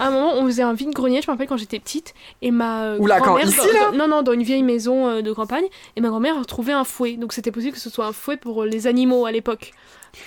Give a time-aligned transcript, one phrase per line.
[0.00, 2.84] À un moment, on faisait un vide-grenier, je me rappelle quand j'étais petite, et ma
[2.84, 5.20] euh, Oula, quand- grand-mère, ici, dans- là dans- non, non, dans une vieille maison euh,
[5.20, 7.16] de campagne, et ma grand-mère a retrouvé un fouet.
[7.18, 9.72] Donc c'était possible que ce soit un fouet pour les animaux à l'époque.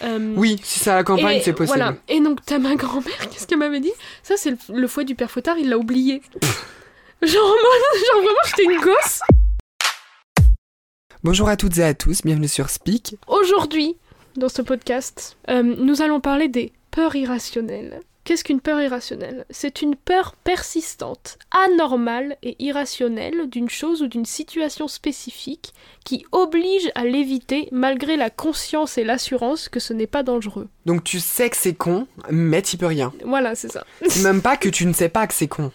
[0.04, 1.78] Euh, Oui, si c'est à la campagne, c'est possible.
[1.80, 1.96] Voilà.
[2.08, 3.92] Et donc, t'as ma grand-mère, qu'est-ce qu'elle m'avait dit?
[4.22, 6.22] Ça, c'est le, le fouet du père Fouettard, il l'a oublié.
[7.24, 9.22] genre, genre, vraiment, j'étais une gosse.
[11.24, 13.16] Bonjour à toutes et à tous, bienvenue sur Speak.
[13.28, 13.96] Aujourd'hui,
[14.36, 18.02] dans ce podcast, euh, nous allons parler des peurs irrationnelles.
[18.26, 19.46] Qu'est-ce qu'une peur irrationnelle?
[19.50, 25.74] C'est une peur persistante, anormale et irrationnelle d'une chose ou d'une situation spécifique
[26.06, 30.70] qui oblige à l'éviter malgré la conscience et l'assurance que ce n'est pas dangereux.
[30.86, 33.12] Donc tu sais que c'est con, mais tu peux rien.
[33.26, 33.86] Voilà, c'est ça.
[34.08, 35.72] C'est même pas que tu ne sais pas que c'est con.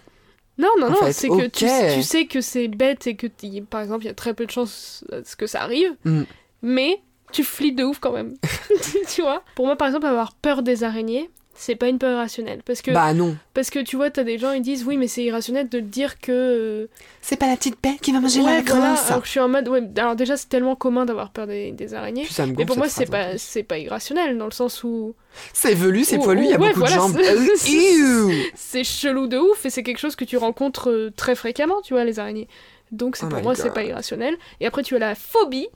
[0.57, 3.81] Non, non, En non, c'est que tu, sais que c'est bête et que, t'y- par
[3.81, 5.05] exemple, il y a très peu de chances
[5.37, 6.23] que ça arrive, Mm.
[6.63, 8.35] mais tu flippes de ouf quand même.
[9.15, 9.45] tu vois?
[9.55, 11.31] Pour moi, par exemple, avoir peur des araignées,
[11.61, 12.63] c'est pas une peur irrationnelle.
[12.65, 13.37] Parce que, Bah non.
[13.53, 16.21] parce que tu vois, t'as des gens, ils disent, oui, mais c'est irrationnel de dire
[16.21, 16.31] que.
[16.33, 16.87] euh,
[17.21, 19.07] C'est pas la petite bête qui va manger ouais, la voilà, grosse.
[19.09, 21.73] alors que je suis en mode, ouais, alors déjà, c'est tellement commun d'avoir peur des,
[21.73, 22.23] des araignées.
[22.25, 25.15] Puis ça me Mais pour moi, c'est pas, c'est pas irrationnel, dans le sens où
[25.53, 27.19] C'est velu, c'est poilu, il y a ouais, beaucoup voilà, de jambes.
[27.57, 31.35] c'est- Euh, c'est- chelou de ouf et c'est quelque chose que tu rencontres euh, très
[31.35, 32.49] fréquemment, tu vois, les araignées.
[32.93, 34.35] Donc c'est Oh pour moi c'est pas irrationnel.
[34.61, 35.69] Et après tu as la phobie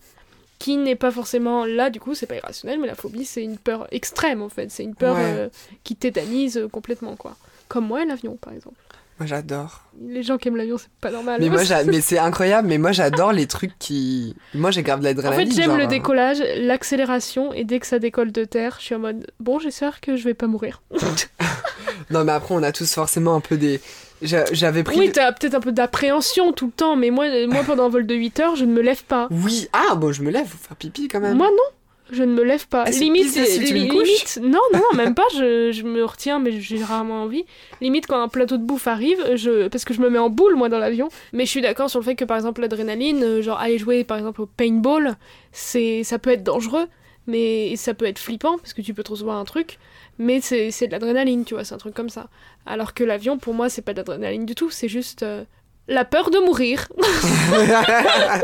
[0.63, 3.59] qui n'est pas forcément là du coup c'est pas irrationnel mais la phobie c'est une
[3.59, 5.23] peur extrême en fait c'est une peur Ouais.
[5.25, 5.49] euh,
[5.83, 7.37] qui tétanise euh, complètement quoi
[7.69, 8.77] comme moi l'avion par exemple
[9.19, 9.83] Moi j'adore.
[10.07, 12.93] les gens qui aiment l'avion c'est pas normal Mais moi, mais c'est incroyable, mais moi
[12.93, 14.37] j'adore les trucs qui.
[14.55, 15.49] Moi j'ai grave de en l'adrénaline.
[15.51, 18.85] fait j'aime genre, le euh, décollage l'accélération et dès que ça décolle de terre je
[18.85, 20.83] suis en mode bon j'espère que je vais pas mourir
[22.11, 23.81] Non, mais après on a tous forcément un peu des.
[24.23, 24.99] J'a- J'avais pris.
[24.99, 28.07] oui t'as peut-être un peu d'appréhension tout le temps mais moi, moi pendant un vol
[28.07, 30.59] de 8 heures je ne me lève pas Oui, ah bon, je me lève, faut
[30.59, 31.37] faire pipi quand même.
[31.37, 31.77] Moi non,
[32.17, 32.85] je ne me lève pas.
[32.87, 35.25] Ah, c'est limite, si tu limite, non, non, non, même pas.
[35.35, 37.45] Je, je me retiens, mais j'ai rarement envie.
[37.81, 40.55] Limite, quand un plateau de bouffe arrive, je, parce que je me mets en boule
[40.57, 41.09] moi dans l'avion.
[41.33, 44.05] Mais je suis d'accord sur le fait que par exemple l'adrénaline, euh, genre aller jouer
[44.05, 45.17] par exemple au paintball,
[45.53, 46.87] c'est, ça peut être dangereux,
[47.27, 49.79] mais ça peut être flippant parce que tu peux te recevoir un truc.
[50.23, 52.29] Mais c'est, c'est de l'adrénaline, tu vois, c'est un truc comme ça.
[52.65, 54.71] Alors que l'avion, pour moi, c'est pas de l'adrénaline du tout.
[54.71, 55.43] C'est juste euh,
[55.89, 56.87] la peur de mourir.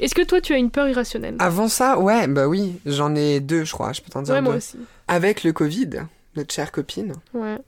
[0.00, 1.36] Est-ce que toi, tu as une peur irrationnelle?
[1.38, 4.40] Avant ça, ouais, bah oui, j'en ai deux, je crois, je peux t'en dire Ouais,
[4.40, 4.44] deux.
[4.46, 4.76] moi aussi.
[5.06, 5.90] Avec le Covid,
[6.34, 7.58] notre chère copine, Ouais.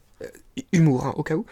[0.72, 1.46] humour hein, au cas où,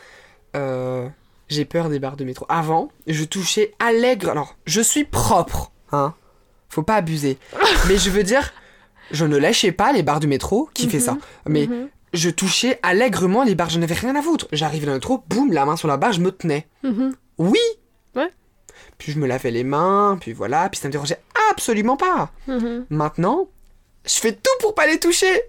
[0.56, 1.08] euh,
[1.48, 2.44] j'ai peur des barres de métro.
[2.48, 4.30] Avant, je touchais allègre.
[4.30, 6.14] Alors, je suis propre, hein,
[6.68, 7.38] faut pas abuser.
[7.88, 8.52] Mais je veux dire,
[9.10, 11.02] je ne lâchais pas les barres du métro qui fait Mhm.
[11.04, 11.18] ça.
[11.48, 11.88] Mais Mhm.
[12.12, 14.48] je touchais allègrement les barres, je n'avais rien à foutre.
[14.52, 16.66] J'arrivais dans le métro, boum, la main sur la barre, je me tenais.
[16.82, 17.14] Mhm.
[17.38, 17.58] Oui
[18.14, 18.30] Ouais.
[18.98, 21.18] Puis je me lavais les mains, puis voilà, puis ça me dérangeait
[21.50, 22.30] absolument pas.
[22.90, 23.48] Maintenant,
[24.06, 25.42] je fais tout pour pas les toucher.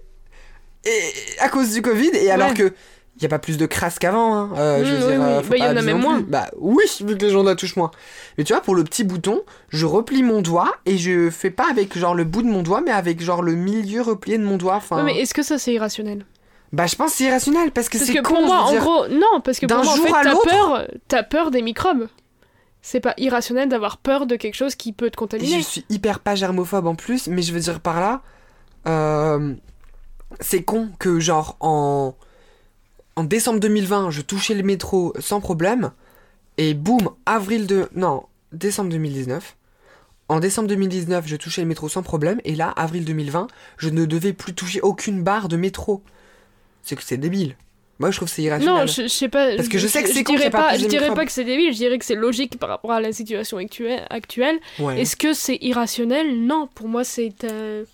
[0.84, 2.54] Et à cause du Covid, et alors Ouais.
[2.54, 2.72] que
[3.16, 4.34] il y a pas plus de crasse qu'avant.
[4.34, 4.50] Hein.
[4.56, 5.26] euh, je veux oui, dire, oui.
[5.26, 6.20] euh, faut Bah, il y en a même moins.
[6.20, 7.90] Bah oui, vu que les gens la touchent moins.
[8.36, 11.66] Mais tu vois, pour le petit bouton, je replie mon doigt et je fais pas
[11.70, 14.56] avec genre le bout de mon doigt, mais avec genre le milieu replié de mon
[14.58, 14.76] doigt.
[14.76, 16.26] Enfin, Ouais, mais est-ce que ça c'est irrationnel?
[16.72, 18.34] Bah je pense que c'est irrationnel parce que c'est que con.
[18.34, 18.80] pour moi, en dire.
[18.82, 22.08] gros, non, parce que pour moi, en fait, t'as peur, t'as peur des microbes.
[22.82, 25.56] C'est pas irrationnel d'avoir peur de quelque chose qui peut te Et contaminer.
[25.58, 28.20] je suis hyper pas germophobe en plus, mais je veux dire par là,
[28.86, 29.54] euh,
[30.40, 32.14] c'est con que genre en,
[33.16, 35.92] en décembre 2020, je touchais le métro sans problème,
[36.58, 37.88] et boum, avril de...
[37.94, 39.56] Non, décembre 2019.
[40.28, 43.46] En décembre 2019, je touchais le métro sans problème, et là, avril 2020,
[43.78, 46.02] je ne devais plus toucher aucune barre de métro.
[46.82, 47.56] C'est que c'est débile.
[47.98, 48.80] Moi, je trouve que c'est irrationnel.
[48.80, 49.56] Non, je, je sais pas.
[49.56, 51.72] Parce que je sais que c'est y dirais pas je dirais pas que c'est débile,
[51.72, 54.06] je dirais que c'est logique par rapport à la situation actuelle.
[54.10, 54.58] actuelle.
[54.78, 55.00] Ouais.
[55.00, 56.44] Est-ce que c'est irrationnel?
[56.44, 57.44] Non, pour moi, c'est.
[57.44, 57.84] euh,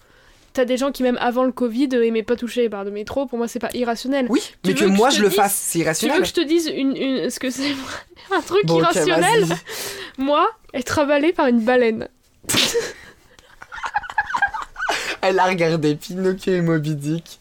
[0.55, 2.91] T'as des gens qui, même avant le Covid, euh, aimaient pas toucher les barres de
[2.91, 3.25] métro.
[3.27, 4.27] Pour moi, c'est pas irrationnel.
[4.29, 6.21] Oui, Tu mais que que moi je le dise- fasse, c'est Tu veux irrationnel.
[6.21, 7.31] que je te dise une, une...
[7.31, 7.71] ce que c'est
[8.35, 9.47] un truc Bon, irrationnel.
[10.19, 12.09] Moi, être avalée par une baleine.
[15.23, 17.39] Elle a regardé Pinocchio et Moby Dick.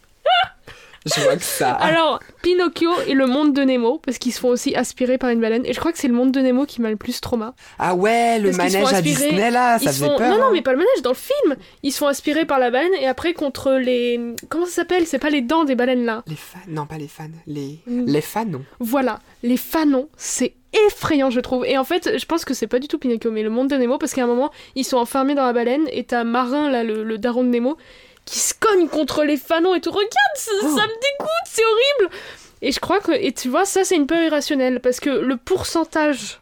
[1.06, 1.72] Je vois que ça.
[1.72, 5.42] Alors, Pinocchio et le monde de Nemo, parce qu'ils se font aussi aspirer par une
[5.42, 5.66] baleine.
[5.66, 7.54] Et je crois que c'est le monde de Nemo qui m'a le plus trauma.
[7.80, 10.18] Ah ouais, le Parce manège à Disney là, ça faisait font...
[10.18, 10.30] peur.
[10.30, 10.50] Non, non, hein.
[10.54, 11.56] mais pas le manège, dans le film.
[11.84, 14.20] Ils se font aspirer par la baleine et après contre les...
[14.50, 15.08] Comment ça s'appelle?
[15.08, 16.24] C'est pas les dents des baleines là.
[16.28, 18.06] Les fans, non pas les fans, les Mm.
[18.06, 18.62] les fans non.
[18.80, 20.54] Voilà, les fanons, c'est
[20.88, 21.66] effrayant je trouve.
[21.66, 23.76] Et en fait, je pense que c'est pas du tout Pinocchio, mais le monde de
[23.76, 26.84] Nemo, parce qu'à un moment, ils sont enfermés dans la baleine et t'as Marin, là,
[26.84, 27.78] le, le daron de Nemo,
[28.26, 29.92] qui se cogne contre les fanons et tout.
[29.92, 30.68] Regarde, ça, Oh.
[30.78, 32.16] ça me dégoûte, c'est horrible
[32.62, 35.36] Et je crois que, et tu vois, ça c'est une peur irrationnelle, parce que le
[35.38, 36.40] pourcentage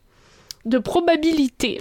[0.65, 1.79] de probabilité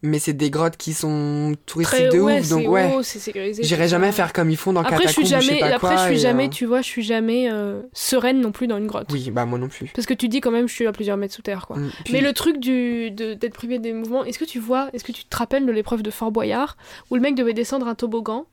[0.03, 3.63] mais c'est des grottes qui sont touristiques de ouais, ouf, donc ouais, sécurisé.
[3.63, 5.97] j'irai jamais faire comme ils font dans Après, je suis jamais, sais pas après, quoi,
[5.97, 8.87] je suis jamais, euh, tu vois, je suis jamais euh, sereine non plus dans une
[8.87, 9.07] grotte.
[9.11, 9.89] Oui, bah moi non plus.
[9.95, 11.77] Parce que tu dis quand même, je suis à plusieurs mètres sous terre, quoi.
[11.77, 14.89] Mm, puis- Mais le truc du, de- d'être privé des mouvements, est-ce que tu vois,
[14.93, 16.77] est-ce que tu te rappelles de l'épreuve de Fort Boyard,
[17.09, 18.45] où le mec devait descendre un toboggan,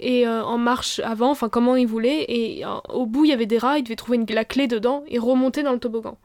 [0.00, 3.34] et euh, en marche avant, enfin comment il voulait, et euh, au bout il y
[3.34, 6.18] avait des rats, il devait trouver une- la clé dedans et remonter dans le toboggan.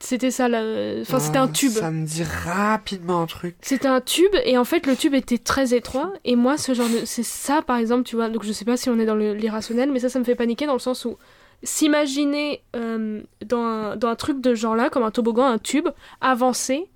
[0.00, 0.60] C'était ça, la...
[1.00, 1.70] enfin c'était un Ah, tube.
[1.70, 3.56] Ça me dit rapidement un truc.
[3.62, 6.88] C'était un tube et en fait le tube était très étroit et moi ce genre
[6.88, 9.14] de c'est ça par exemple tu vois donc je sais pas si on est dans
[9.14, 11.16] l'irrationnel mais ça ça me fait paniquer dans le sens où
[11.62, 15.88] s'imaginer euh, dans, un, dans un truc de genre là comme un toboggan un tube
[16.20, 16.88] avancer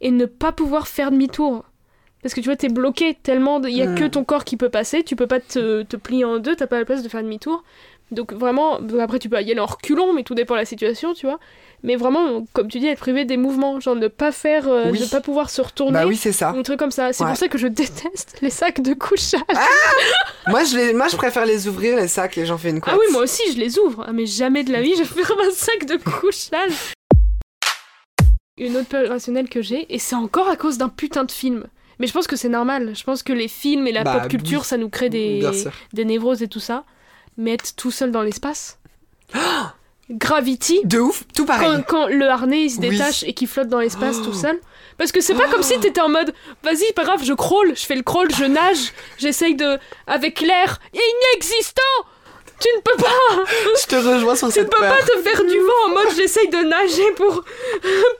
[0.00, 1.64] et ne pas pouvoir faire demi-tour
[2.22, 4.68] parce que tu vois t'es bloqué tellement il y a que ton corps qui peut
[4.68, 7.22] passer tu peux pas te, te plier en deux t'as pas la place de faire
[7.22, 7.64] demi-tour
[8.12, 11.14] donc vraiment après tu peux y aller en reculons mais tout dépend de la situation
[11.14, 11.38] tu vois
[11.82, 15.00] mais vraiment comme tu dis être privé des mouvements genre ne pas faire euh, Oui.
[15.00, 16.50] ne pas pouvoir se retourner Bah oui, c'est ça.
[16.50, 17.12] un truc comme ça.
[17.12, 17.30] C'est Ouais.
[17.30, 19.40] pour ça que je déteste les sacs de couchage.
[20.46, 22.90] moi, je les, moi, je préfère les ouvrir, les sacs, et j'en fais une Ah
[22.92, 22.96] couette.
[23.00, 24.04] oui, moi aussi, je les ouvre.
[24.06, 26.92] Ah, mais jamais de la vie, je ferme un sac de couchage.
[28.58, 31.66] Une autre peur irrationnelle que j'ai, et c'est encore à cause d'un putain de film.
[31.98, 32.92] Mais je pense que c'est normal.
[32.94, 34.66] Je pense que les films et la Bah, pop culture, oui.
[34.66, 35.42] ça nous crée des
[36.04, 36.84] névroses et tout ça.
[37.36, 38.78] Mais être tout seul dans l'espace.
[40.10, 40.80] Gravity.
[40.84, 41.68] De ouf, tout pareil.
[41.68, 42.90] Quand, quand le harnais il se Oui.
[42.90, 44.24] détache et qu'il flotte dans l'espace Oh.
[44.26, 44.60] tout seul.
[44.98, 47.84] Parce que c'est pas comme si t'étais en mode vas-y, pas grave, je crawl, je
[47.86, 49.78] fais le crawl, je nage, j'essaye de.
[50.06, 51.80] avec l'air inexistant
[52.62, 53.44] Tu ne peux pas.
[53.80, 54.96] Je te rejoins sur Tu ne cette peux peur.
[54.96, 57.42] pas te faire du vent en mode j'essaye de nager pour,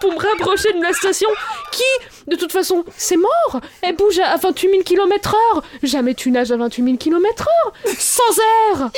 [0.00, 1.28] pour me rapprocher de la station
[1.70, 1.82] qui,
[2.26, 3.60] de toute façon, c'est mort.
[3.82, 5.62] Elle bouge à 28 000 km heure.
[5.84, 7.72] Jamais tu nages à 28 000 km heure.
[7.98, 8.38] Sans
[8.72, 8.90] air.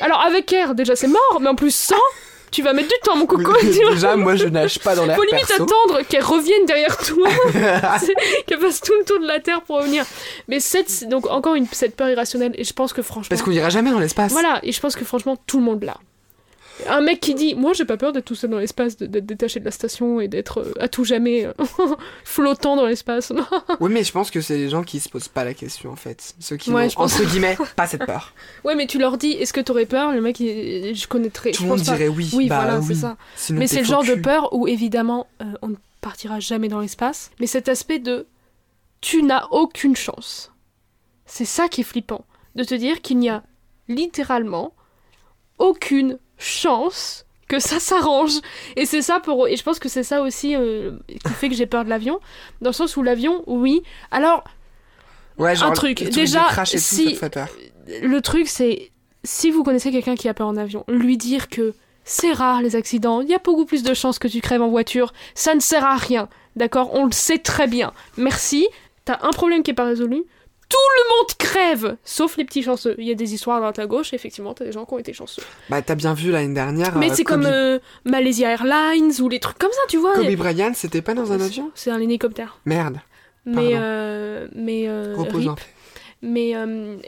[0.00, 1.96] Alors avec air, déjà c'est mort, mais en plus sans,
[2.54, 3.70] tu vas mettre du temps mon coco Oui.
[3.90, 5.64] Déjà, moi, je nage pas dans l'air Faut limite perso.
[5.64, 7.28] attendre qu'elle revienne derrière toi,
[8.46, 10.04] qu'elle fasse tout le tour de la Terre pour revenir.
[10.46, 13.28] Mais cette, donc encore une, cette peur irrationnelle, et je pense que franchement...
[13.28, 14.30] Parce qu'on ira jamais dans l'espace.
[14.30, 15.96] Voilà, et je pense que franchement, tout le monde l'a.
[16.88, 19.60] Un mec qui dit Moi, j'ai pas peur d'être tout seul dans l'espace, d'être détaché
[19.60, 21.46] de la station et d'être euh, à tout jamais
[22.24, 23.32] flottant dans l'espace.
[23.80, 25.96] Oui, mais je pense que c'est les gens qui se posent pas la question en
[25.96, 26.34] fait.
[26.40, 27.14] Ceux qui Ouais, n'ont, je pense.
[27.20, 28.32] entre guillemets, pas cette peur.
[28.64, 30.12] ouais, mais tu leur dis Est-ce que t'aurais peur?
[30.12, 31.52] Le mec, il- je connaîtrais.
[31.52, 31.92] Tout le monde pas.
[31.96, 32.30] dirait oui.
[32.34, 32.84] Oui, bah voilà, oui.
[32.88, 33.16] c'est ça.
[33.36, 36.80] Sinon, mais c'est le genre de peur où, évidemment, euh, on ne partira jamais dans
[36.80, 37.30] l'espace.
[37.40, 38.26] Mais cet aspect de
[39.00, 40.52] tu n'as aucune chance.
[41.26, 42.24] C'est ça qui est flippant.
[42.54, 43.42] De te dire qu'il n'y a
[43.88, 44.72] littéralement
[45.58, 48.32] aucune chance que ça s'arrange.
[48.76, 49.48] Et c'est ça pour.
[49.48, 52.20] Et je pense que c'est ça aussi euh, qui fait que j'ai peur de l'avion.
[52.60, 53.82] Dans le sens où l'avion, oui.
[54.10, 54.44] Alors,
[55.38, 56.00] Ouais, genre, un truc.
[56.00, 57.48] le Déjà, tout, si- ça te fait peur.
[58.02, 58.90] le truc, c'est
[59.24, 61.74] si vous connaissez quelqu'un qui a peur en avion, lui dire que
[62.04, 64.68] c'est rare les accidents, il y a beaucoup plus de chances que tu crèves en
[64.68, 66.90] voiture, ça ne sert à rien, d'accord?
[66.92, 67.92] On le sait très bien.
[68.18, 68.68] Merci,
[69.06, 70.22] t'as un problème qui est pas résolu,
[70.68, 72.94] tout le monde crève, sauf les petits chanceux.
[72.98, 74.98] Il y a des histoires à droite à gauche, effectivement, t'as des gens qui ont
[74.98, 75.42] été chanceux.
[75.68, 76.96] Bah, t'as bien vu l'année dernière.
[76.96, 80.14] Mais euh, c'est comme euh, Malaysia Airlines ou les trucs comme ça, tu vois.
[80.14, 82.58] Kobe Bryant, c'était pas dans un avion C'est un hélicoptère.
[82.64, 83.00] Merde,
[83.44, 83.70] Mais, Pardon.
[83.74, 85.60] euh, mais, euh, rip.
[86.22, 86.54] Mais,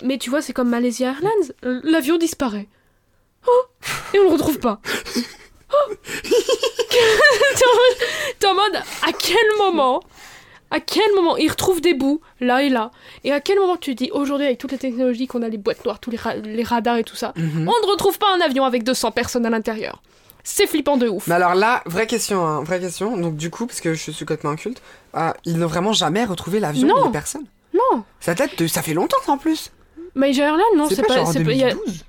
[0.02, 1.80] mais tu vois, c'est comme Malaysia Airlines.
[1.84, 2.68] L'avion disparaît.
[3.48, 3.64] Oh
[4.14, 4.80] Et on le retrouve pas.
[5.72, 5.92] Oh
[8.38, 10.00] T'es en mode, à quel moment
[10.76, 12.90] à quel moment il retrouve des bouts, là et là?
[13.24, 15.58] Et à quel moment tu te dis, aujourd'hui, avec toutes les technologies qu'on a, les
[15.58, 17.68] boîtes noires, tous les, ra- les radars et tout ça, Mhm.
[17.68, 20.02] on ne retrouve pas un avion avec 200 personnes à l'intérieur?
[20.44, 21.26] C'est flippant de ouf.
[21.26, 23.16] Mais alors là, vraie question, hein, vraie question.
[23.16, 24.80] Donc du coup, parce que je suis complètement inculte,
[25.16, 27.46] euh, ils n'ont vraiment jamais retrouvé l'avion les personnes.
[27.74, 29.72] Non Ça date de, ça fait longtemps en plus.
[30.14, 31.14] Malaysia Airlines, non, c'est pas, pas...
[31.16, 32.04] genre en c'est pas- il y a- 2012.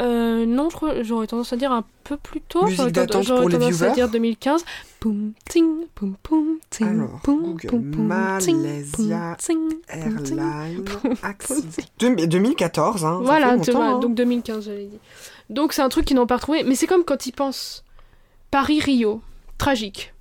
[0.00, 0.68] Euh, non,
[1.02, 2.66] j'aurais tendance à dire un peu plus tôt.
[2.66, 4.64] J'aurais j'aurais pour les tendance à dire 2015.
[5.00, 9.58] Poum, ting, poum, poum, ting, Alors, poum, Google, poum, poum, ting, Malaysia ting.
[9.88, 10.84] Airline
[11.38, 11.64] ting.
[11.98, 13.18] Deux- 2014, hein.
[13.18, 13.98] ça Voilà, vois, hein.
[14.00, 14.98] donc 2015, j'avais dit.
[15.48, 17.84] Donc c'est un truc qu'ils n'ont pas retrouvé, mais c'est comme quand ils pensent
[18.50, 19.20] Paris-Rio,
[19.58, 20.12] tragique.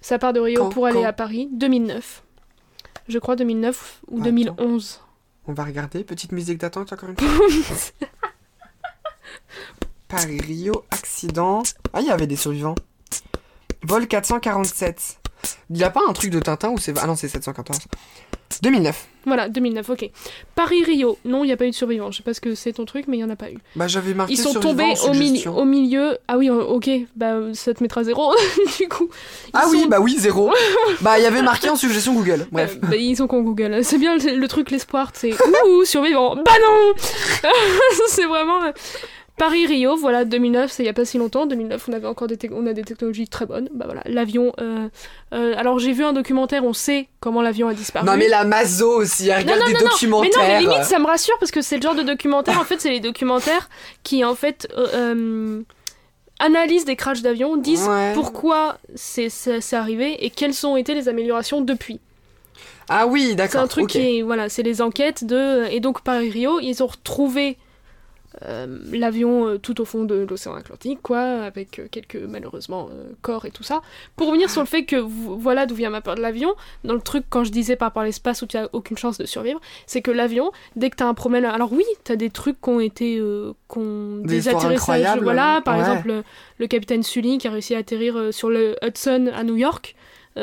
[0.00, 2.22] Ça part de Rio Quand- pour aller quand à Paris, 2009.
[3.08, 4.24] Je crois 2009 ou Attends.
[4.24, 5.00] 2011.
[5.46, 6.04] On va regarder.
[6.04, 7.76] Petite musique d'attente encore une fois.
[10.08, 11.62] Paris, Rio, accident.
[11.92, 12.74] Ah, il y avait des survivants.
[13.82, 15.18] Vol 447.
[15.70, 16.94] Il n'y a pas un truc de Tintin où c'est.
[16.98, 17.80] Ah non, c'est 714.
[18.62, 19.08] 2009.
[19.26, 20.10] Voilà, 2009, ok.
[20.54, 22.10] Paris-Rio, non, il n'y a pas eu de survivants.
[22.10, 23.58] Je sais pas ce que c'est ton truc, mais il n'y en a pas eu.
[23.74, 26.18] Bah, j'avais marqué Ils sont survivants tombés au, au milieu.
[26.28, 28.32] Ah oui, ok, bah ça te mettra zéro,
[28.78, 29.08] du coup.
[29.48, 30.52] Ils Ah oui, bah oui, zéro.
[31.00, 32.46] bah, il y avait marqué en suggestion Google.
[32.52, 32.76] Bref.
[32.76, 33.82] Euh, bah, ils sont con Google.
[33.82, 35.32] C'est bien le, le truc, l'espoir, c'est
[35.66, 36.36] ouh, survivant.
[36.36, 36.92] Bah non
[38.08, 38.60] C'est vraiment.
[39.36, 41.46] Paris-Rio, voilà, 2009, c'est il y a pas si longtemps.
[41.46, 43.68] 2009, on avait encore des, on a des technologies très bonnes.
[43.74, 44.52] Bah voilà, l'avion.
[44.60, 44.88] euh,
[45.32, 48.06] euh, alors j'ai vu un documentaire, on sait comment l'avion a disparu.
[48.06, 50.30] Non, mais la Mazo aussi, elle regarde non, des non, non, documentaires.
[50.38, 52.60] Mais non, mais limite, ça me rassure parce que c'est le genre de documentaire.
[52.60, 53.68] En fait, c'est les documentaires
[54.04, 55.62] qui, en fait, euh,
[56.38, 58.12] analysent des crashs d'avions, disent Ouais.
[58.14, 61.98] pourquoi c'est c'est c'est arrivé et quelles ont été les améliorations depuis.
[62.88, 63.62] Ah oui, C'est d'accord.
[63.62, 66.86] un truc qui est, voilà, c'est les enquêtes de et donc Paris Rio, ils ont
[66.86, 67.56] retrouvé
[68.42, 72.88] euh, l'avion euh, tout au fond de l'océan Atlantique, quoi, avec euh, quelques malheureusement
[73.22, 73.80] corps et tout ça.
[74.16, 76.94] Pour revenir sur le fait que vo- voilà d'où vient ma peur de l'avion, dans
[76.94, 79.26] le truc quand je disais par rapport à l'espace où tu as aucune chance de
[79.26, 82.30] survivre, c'est que l'avion, dès que tu as un problème, alors oui, tu as des
[82.30, 85.80] trucs qui ont été, qui ont- Des atterrissages, voilà, par ouais.
[85.82, 86.22] exemple
[86.58, 89.94] le, capitaine Sully qui a réussi à atterrir sur le Hudson à New York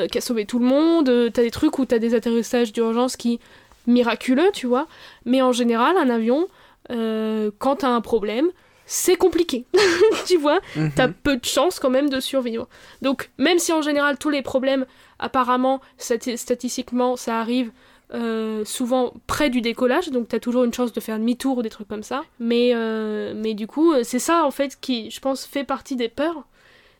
[0.09, 1.09] qui a sauvé tout le monde.
[1.09, 3.41] Euh, t'as des trucs où t'as des atterrissages d'urgence qui
[3.87, 4.87] miraculeux, tu vois.
[5.25, 6.47] Mais en général, un avion,
[6.91, 8.49] euh, quand t'as un problème,
[8.85, 9.65] c'est compliqué,
[10.27, 10.59] tu vois.
[10.75, 10.91] Mhm.
[10.95, 12.67] T'as peu de chances quand même de survivre.
[13.01, 14.85] Donc, même si en général tous les problèmes,
[15.19, 17.71] apparemment, stati- statistiquement, ça arrive.
[18.13, 21.69] euh, souvent près du décollage, donc t'as toujours une chance de faire demi-tour ou des
[21.69, 22.23] trucs comme ça.
[22.41, 25.95] Mais, euh, mais du coup, euh, c'est ça en fait qui, je pense, fait partie
[25.95, 26.43] des peurs.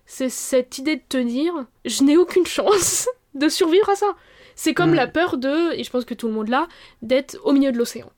[0.06, 4.08] C'est cette idée de te dire, je n'ai aucune chance de survivre à ça.
[4.56, 4.96] C'est comme Mm.
[4.96, 6.70] la peur de, et je pense que tout le monde l'a,
[7.02, 8.10] d'être au milieu de l'océan.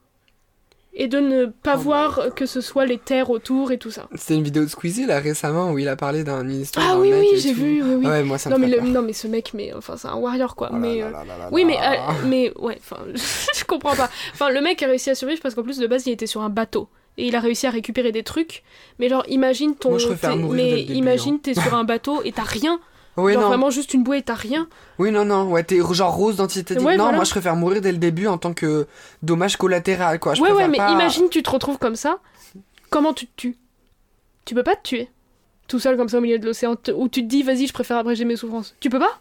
[0.96, 4.08] Et de ne pas Oh voir que ce soit les terres autour et tout ça.
[4.14, 7.10] C'était une vidéo de Squeezie là récemment où il a parlé d'un histoire Ah oui,
[7.10, 8.06] mec oui, j'ai vu, oui, oui.
[8.06, 10.16] Ouais, moi ça me non, mais le- non, mais ce mec, mais enfin, c'est un
[10.16, 10.70] warrior quoi.
[10.72, 11.96] Oh mais, là euh, là là là Oui, mais, euh,
[12.28, 14.10] mais ouais, enfin, je comprends pas.
[14.34, 16.42] Enfin, le mec a réussi à survivre parce qu'en plus de base, il était sur
[16.42, 16.88] un bateau.
[17.18, 18.64] Et il a réussi à récupérer des trucs.
[19.00, 19.92] Mais genre, imagine ton.
[19.92, 20.96] Moi, je mais début, hein.
[20.96, 22.80] imagine, t'es sur un bateau et t'as rien.
[23.16, 23.48] Oui, genre non.
[23.50, 24.68] vraiment juste une bouée et t'as rien.
[24.98, 25.44] Oui, non, non.
[25.52, 26.84] Ouais, t'es genre rose dans Titanic.
[26.84, 27.18] Ouais, non, voilà.
[27.18, 28.88] moi je préfère mourir dès le début en tant que
[29.22, 30.34] dommage collatéral quoi.
[30.34, 32.18] Je ouais, ouais, mais pas- imagine, tu te retrouves comme ça.
[32.90, 33.58] Comment tu te tues?
[34.46, 35.10] Tu peux pas te tuer.
[35.68, 36.76] Tout seul comme ça au milieu de l'océan.
[36.96, 38.76] Où tu te dis, vas-y, je préfère abréger mes souffrances.
[38.80, 39.20] Tu peux pas?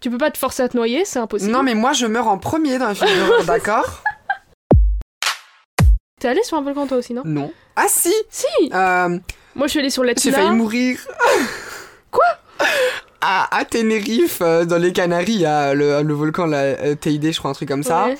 [0.00, 1.52] Tu peux pas te forcer à te noyer, c'est impossible.
[1.52, 3.08] Non, mais moi je meurs en premier dans un film
[3.46, 4.02] d'accord?
[6.20, 7.22] T'es allé sur un volcan toi aussi, non?
[7.24, 7.52] Non.
[7.76, 9.18] Ah si Si Euh,
[9.54, 10.20] Moi, je suis allée sur l'Etna.
[10.22, 10.98] J'ai failli mourir.
[12.10, 12.24] Quoi?
[13.22, 16.94] à, à Tenerife, euh, dans les Canaries, il y a le, le volcan, la euh,
[16.96, 18.06] Teide, je crois, un truc comme ça.
[18.06, 18.18] Ouais.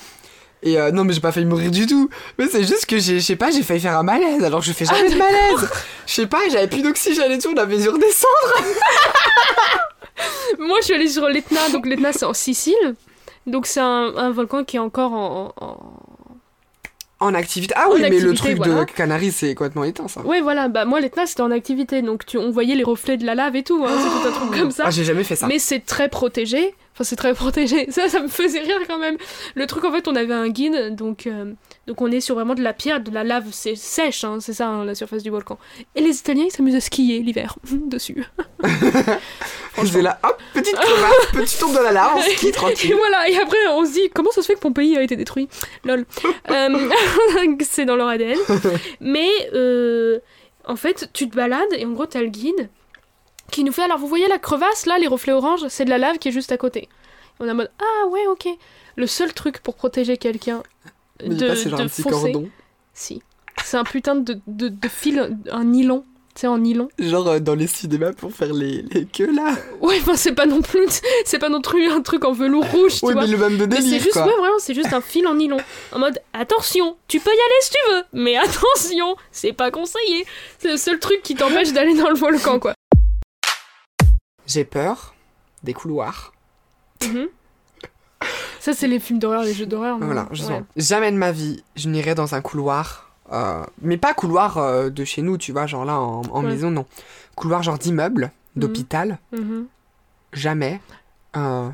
[0.65, 2.09] Et euh, non, mais j'ai pas failli mourir du tout.
[2.39, 4.41] Mais c'est juste que j'ai, je sais pas, j'ai failli faire un malaise.
[4.43, 5.69] Alors que je fais jamais de malaise.
[6.07, 8.53] Je sais pas, j'avais plus d'oxygène et tout, on avait dû redescendre.
[10.59, 11.69] Moi, je suis allée sur l'Etna.
[11.71, 12.95] Donc, l'Etna, c'est en Sicile.
[13.45, 15.53] Donc, c'est un, un volcan qui est encore en.
[15.59, 15.77] en-
[17.23, 17.73] en- activité.
[17.77, 18.85] Ah En oui, mais le truc voilà.
[18.85, 20.21] de Canaries, c'est complètement éteint, ça.
[20.21, 20.67] Ouais, voilà.
[20.67, 22.01] Bah, moi, l'Etna, c'était en activité.
[22.01, 23.83] Donc, tu, on voyait les reflets de la lave et tout.
[23.85, 24.83] hein, c'est tout un truc comme ça.
[24.87, 25.47] Ah, j'ai jamais fait ça.
[25.47, 26.75] Mais c'est très protégé.
[26.93, 27.87] Enfin, c'est très protégé.
[27.91, 29.17] Ça, ça me faisait rire quand même.
[29.55, 30.95] Le truc, en fait, on avait un guide.
[30.95, 31.51] Donc, euh,
[31.87, 33.45] donc on est sur vraiment de la pierre, de la lave.
[33.51, 35.57] C'est sèche, hein, c'est ça, hein, la surface du volcan.
[35.95, 37.55] Et les Italiens, ils s'amusent à skier l'hiver
[37.87, 38.23] dessus.
[39.81, 42.95] J'étais là, hop, petite crevasse, petit tour de la lave, on Et tranquille.
[42.95, 45.49] voilà, et après on se dit comment ça se fait que Pompéi a été détruit?
[45.83, 46.05] Lol.
[46.51, 46.89] Euh,
[47.61, 48.37] c'est dans leur ADN.
[48.99, 50.19] Mais euh,
[50.65, 52.69] en fait, tu te balades et en gros, t'as le guide
[53.51, 55.97] qui nous fait alors vous voyez la crevasse là, les reflets orange, c'est de la
[55.97, 56.83] lave qui est juste à côté.
[56.83, 56.89] Et
[57.39, 58.47] on est en mode ah ouais, ok.
[58.95, 60.61] Le seul truc pour protéger quelqu'un
[61.23, 62.49] de, genre de un petit foncer, cordon.
[62.93, 63.21] si.
[63.63, 66.03] C'est un putain de, de, de fil, un nylon.
[66.35, 66.89] Tu sais, en nylon.
[66.97, 69.55] Genre euh, dans les cinémas pour faire les, les queues là.
[69.81, 72.99] Ouais, enfin, c'est pas non plus, c'est pas non plus un truc en velours rouge,
[72.99, 73.21] tu Oui, vois.
[73.23, 74.25] mais le même de délire c'est juste, quoi.
[74.25, 75.57] ouais, vraiment, c'est juste un fil en nylon.
[75.91, 80.25] En mode, attention, tu peux y aller si tu veux, mais attention, c'est pas conseillé.
[80.57, 82.73] C'est le seul truc qui t'empêche d'aller dans le volcan, quoi.
[84.47, 85.13] J'ai peur
[85.61, 86.33] des couloirs.
[87.03, 87.27] Mhm.
[88.59, 89.97] Ça, c'est les films d'horreur, les jeux d'horreur.
[89.99, 90.63] Voilà, je Ouais.
[90.77, 95.05] Jamais de ma vie, je n'irai dans un couloir Euh, mais pas couloir euh, de
[95.05, 96.49] chez nous, tu vois, genre là en, en Ouais.
[96.49, 96.85] maison, non.
[97.35, 99.65] Couloir genre d'immeuble, d'hôpital, Mhm.
[100.33, 100.79] jamais.
[101.35, 101.67] euh,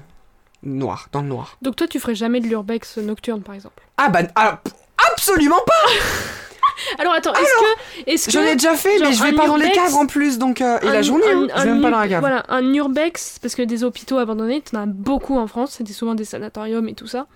[0.64, 1.58] noir, dans le noir.
[1.62, 3.82] Donc toi, tu ferais jamais de l'urbex nocturne, par exemple?
[3.98, 4.72] Ah bah ah, p-
[5.12, 5.74] absolument pas
[7.00, 9.58] Alors attends, est-ce que, est-ce que J'en ai déjà fait, mais je vais pas dans
[9.58, 10.62] les caves en plus, donc...
[10.62, 12.20] euh, et un- la journée, un- hein, je vais même pas dans la cave.
[12.22, 16.16] Voilà, un urbex, parce que des hôpitaux abandonnés, t'en as beaucoup en France, c'était souvent
[16.16, 17.28] des sanatoriums et tout ça.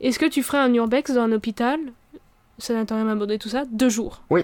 [0.00, 1.78] Est-ce que tu ferais un urbex dans un hôpital,
[2.58, 4.42] sanatorium abandonné, tout ça, deux jours Oui.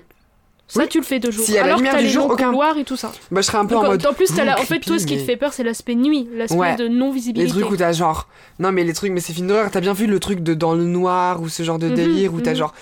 [0.69, 0.89] Ça, Oui.
[0.89, 1.45] tu le fais deux jours.
[1.53, 3.11] La Alors que t'as les jour, longs aucun- couloirs et tout ça.
[3.33, 4.07] Bah je serais un peu Donc, en mode...
[4.07, 5.97] en plus, t'as la- ouh, en fait, toi, ce qui te fait peur, c'est l'aspect
[5.97, 6.77] nuit, l'aspect Ouais.
[6.77, 7.51] de Les non-visibilité.
[7.61, 8.29] trucs où t'as genre...
[8.61, 10.75] Non mais les trucs, mais c'est film d'horreur, t'as bien vu le truc de dans
[10.75, 12.57] le noir ou ce genre de Mhm, délire où t'as mhm.
[12.57, 12.75] genre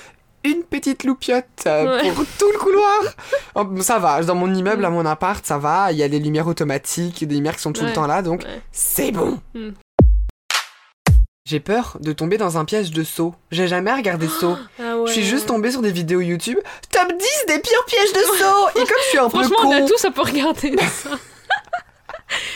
[0.44, 2.10] une petite loupiote euh, Ouais.
[2.12, 3.00] pour tout le couloir.
[3.54, 6.18] Oh, ça va, dans mon immeuble, à mon appart, ça va, il y a des
[6.20, 8.60] lumières automatiques, des lumières qui sont tout le temps là, donc Ouais.
[8.70, 9.38] c'est bon.
[11.48, 13.34] J'ai peur de tomber dans un piège de saut.
[13.50, 14.56] J'ai jamais regardé saut.
[14.78, 15.06] Ah ouais.
[15.06, 16.58] Je suis juste tombée sur des vidéos YouTube.
[16.90, 17.16] Top 10
[17.48, 19.68] des pires pièges de saut Et comme je suis un peu Franchement, con...
[19.68, 21.10] on a tous à pas regarder ça.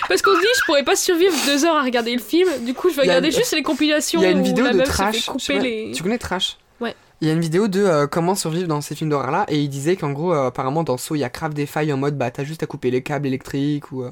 [0.08, 2.74] Parce qu'on se dit, je pourrais pas survivre deux heures à regarder le film, du
[2.74, 4.82] coup, je vais regarder juste les compilations Il y a une où vidéo la de
[4.82, 5.26] Trash.
[5.26, 5.92] pas, les...
[5.94, 6.94] Tu connais Trash Ouais.
[7.22, 9.58] Il y a une vidéo de euh, comment survivre dans ces films d'horreur là et
[9.60, 11.96] il disait qu'en gros euh, apparemment dans Saw il y a grave des failles en
[11.96, 14.10] mode bah t'as juste à couper les câbles électriques ou euh,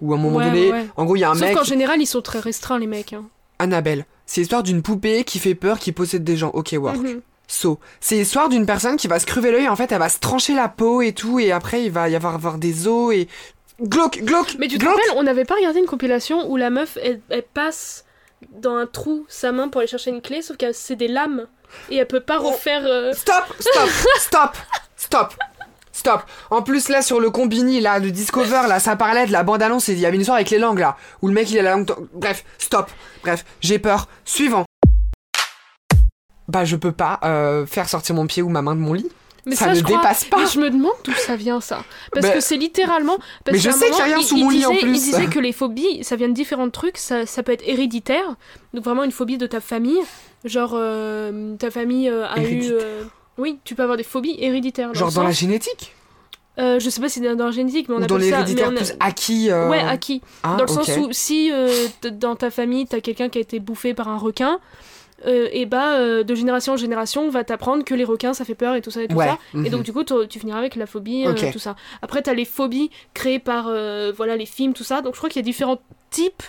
[0.00, 0.86] ou à un moment Ouais, donné ouais.
[0.96, 2.88] en gros il y a un Sauf mec qu'en général, ils sont très restreints, les
[2.88, 3.12] mecs.
[3.12, 3.24] hein.
[3.62, 4.04] Annabelle.
[4.26, 6.50] C'est l'histoire d'une poupée qui fait peur qui possède des gens.
[6.50, 6.96] Ok work.
[6.96, 7.20] Mhm.
[7.48, 10.18] So c'est l'histoire d'une personne qui va se crever l'œil en fait elle va se
[10.18, 13.28] trancher la peau et tout et après il va y avoir, avoir des os et
[13.82, 16.96] glauque glauque Mais tu te rappelles, on n'avait pas regardé une compilation où la meuf,
[17.02, 18.04] elle, elle passe
[18.52, 21.46] dans un trou sa main pour aller chercher une clé, sauf que c'est des lames,
[21.90, 22.82] et elle peut pas refaire...
[22.86, 23.88] euh, Stop, stop,
[24.18, 24.56] stop,
[24.96, 25.34] stop,
[25.92, 26.22] stop.
[26.50, 29.62] En plus là sur le combini là, le Discover là, ça parlait de la bande
[29.62, 31.58] annonce et il y avait une histoire avec les langues là, où le mec il
[31.58, 31.90] a la langue.
[32.14, 32.90] Bref, stop.
[33.22, 34.08] Bref, j'ai peur.
[34.24, 34.64] Suivant.
[36.48, 39.08] Bah je peux pas euh, faire sortir mon pied ou ma main de mon lit.
[39.44, 40.38] Mais ça ça, ne je crois- dépasse pas.
[40.38, 41.82] Mais je me demande d'où ça vient ça.
[42.12, 43.16] Parce Ben, que c'est littéralement.
[43.44, 44.80] Parce mais je sais qu'il y a rien il- sous il mon lit, en plus.
[44.88, 46.96] Il disait que les phobies, ça vient de différents trucs.
[46.96, 48.36] Ça, ça peut être héréditaire.
[48.72, 49.98] Donc vraiment une phobie de ta famille.
[50.44, 52.72] Genre euh, ta famille euh, a eu.
[53.38, 54.92] Oui, tu peux avoir des phobies héréditaires.
[54.94, 55.94] Genre le dans la génétique
[56.58, 58.72] euh, je sais pas si c'est dans la génétique, mais on appelle dans l'héréditaire a-
[58.72, 59.50] plus acquis.
[59.50, 60.20] euh, Ouais, acquis.
[60.42, 63.58] ah, Dans le sens où si euh, dans ta famille t'as quelqu'un qui a été
[63.58, 64.58] bouffé par un requin,
[65.24, 68.44] euh, et bah euh, de génération en génération on va t'apprendre que les requins ça
[68.44, 69.38] fait peur et tout ça et tout Ouais, ça.
[69.54, 69.68] Et mhm.
[69.70, 71.50] donc du coup tu finiras avec la phobie, euh, Ok.
[71.52, 71.74] tout ça.
[72.02, 73.72] Après t'as les phobies créées par
[74.14, 75.00] voilà les films tout ça.
[75.00, 76.42] Donc je crois qu'il y a différents types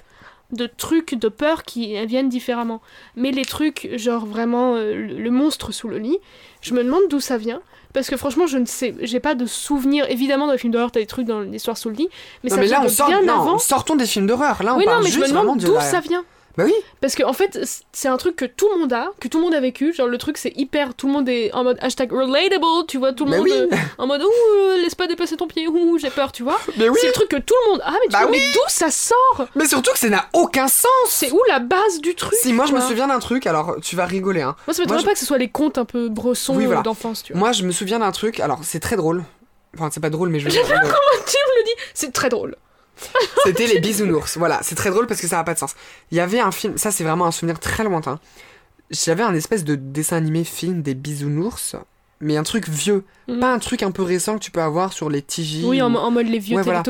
[0.54, 2.82] de trucs de peur qui viennent différemment.
[3.16, 6.18] Mais les trucs genre vraiment euh, le, monstre sous le lit,
[6.62, 7.62] je me demande d'où ça vient.
[7.94, 10.10] Parce que franchement, je ne sais, j'ai pas de souvenir.
[10.10, 12.08] Évidemment, dans les films d'horreur, t'as des trucs dans l'histoire sous le lit,
[12.44, 13.60] mais non ça mais là vient on de sort, bien non, avant.
[13.60, 14.64] sortons des films d'horreur.
[14.64, 16.24] Là on Oui, non, parle mais je me juste demande de d'où la- ça vient.
[16.58, 16.74] Bah oui.
[17.02, 17.60] Parce que en fait,
[17.92, 19.92] c'est un truc que tout le monde a, que tout le monde a vécu.
[19.94, 20.94] Genre, le truc, c'est hyper.
[20.94, 23.12] Tout le monde est en mode hashtag relatable, tu vois.
[23.14, 23.54] Tout le Mais monde oui.
[23.54, 26.60] euh, en mode ouh, laisse pas déplacer ton pied, ouh, j'ai peur, tu vois.
[26.78, 26.98] Mais oui.
[27.02, 28.38] C'est le truc que tout le monde a, mais tu Bah vois, oui.
[28.40, 29.48] mais d'où ça sort?
[29.56, 30.88] Mais surtout que ça n'a aucun sens.
[31.08, 33.96] C'est où la base du truc Si moi je me souviens d'un truc, alors tu
[33.96, 34.56] vas rigoler hein.
[34.68, 36.82] Moi, ça m'étonnerait je- pas que ce soit les contes un peu bressons Oui, voilà.
[36.82, 37.40] euh, d'enfance, tu vois.
[37.40, 39.24] Moi je me souviens d'un truc, alors c'est très drôle.
[39.76, 42.56] Enfin c'est pas drôle mais je dire, euh, tu me le dis, c'est très drôle.
[43.46, 44.38] C'était les bisounours.
[44.38, 45.76] Voilà, c'est très drôle parce que ça n'a pas de sens.
[46.12, 48.20] Il y avait un film, ça c'est vraiment un souvenir très lointain.
[48.92, 51.76] J'avais un espèce de dessin animé film des bisounours,
[52.20, 53.40] mais un truc vieux, Mhm.
[53.40, 55.64] pas un truc un peu récent que tu peux avoir sur les TJ.
[55.66, 56.84] Oui, ou- en, en mode les vieux Ouais, voilà.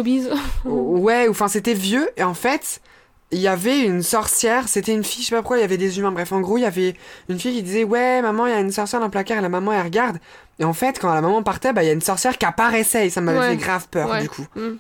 [0.66, 2.82] Ouais, ou enfin c'était vieux et en fait
[3.32, 5.78] il y avait une sorcière, c'était une fille, je sais pas pourquoi il y avait
[5.78, 6.12] des humains.
[6.12, 6.94] Bref, en gros, il y avait
[7.30, 9.42] une fille qui disait Ouais, maman, il y a une sorcière dans le placard et
[9.42, 10.20] la maman elle regarde.
[10.60, 13.08] Et en fait, quand la maman partait, bah il y a une sorcière qui apparaissait
[13.08, 13.50] et ça m'avait Ouais.
[13.52, 14.22] fait grave peur Ouais.
[14.22, 14.46] du coup.
[14.56, 14.74] Mm.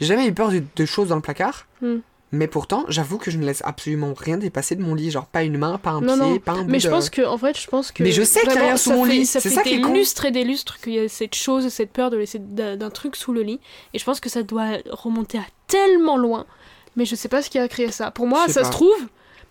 [0.00, 1.66] J'ai jamais eu peur de, de choses dans le placard.
[1.82, 1.96] Mm.
[2.32, 5.42] Mais pourtant, j'avoue que je ne laisse absolument rien dépasser de mon lit, genre pas
[5.42, 6.38] une main, pas un Non, pied, non.
[6.38, 8.04] pas un bout Mais je de- pense que, en fait, je pense que.
[8.04, 9.62] Mais je sais qu'il y a rien sous mon fait- lit, Ça c'est fait ça
[9.64, 9.92] qui des est con.
[9.92, 13.16] lustres et des lustres qu'il y a cette chose, cette peur de laisser d'un truc
[13.16, 13.58] sous le lit.
[13.94, 16.46] Et je pense que ça doit remonter à tellement loin.
[16.94, 18.12] Mais je sais pas ce qui a créé ça.
[18.12, 18.66] Pour moi, ça pas.
[18.66, 19.08] se trouve,